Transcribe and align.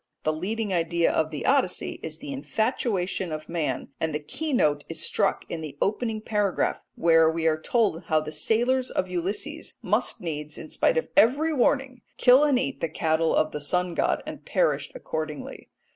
The 0.23 0.33
leading 0.33 0.73
idea 0.73 1.11
of 1.11 1.29
the 1.29 1.45
Odyssey 1.45 1.99
is 2.01 2.17
the 2.17 2.33
infatuation 2.33 3.31
of 3.31 3.47
man, 3.47 3.89
and 3.99 4.15
the 4.15 4.19
key 4.19 4.51
note 4.51 4.83
is 4.89 4.99
struck 5.03 5.45
in 5.47 5.61
the 5.61 5.77
opening 5.79 6.21
paragraph, 6.21 6.81
where 6.95 7.29
we 7.29 7.45
are 7.45 7.61
told 7.61 8.05
how 8.05 8.19
the 8.19 8.31
sailors 8.31 8.89
of 8.89 9.07
Ulysses 9.07 9.77
must 9.83 10.19
needs, 10.19 10.57
in 10.57 10.69
spite 10.71 10.97
of 10.97 11.07
every 11.15 11.53
warning, 11.53 12.01
kill 12.17 12.43
and 12.43 12.57
eat 12.57 12.81
the 12.81 12.89
cattle 12.89 13.35
of 13.35 13.51
the 13.51 13.61
sun 13.61 13.93
god, 13.93 14.23
and 14.25 14.43
perished 14.43 14.91
accordingly. 14.95 15.69